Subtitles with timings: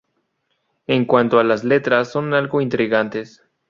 [0.87, 3.43] En cuanto a las letras son algo intrigantes.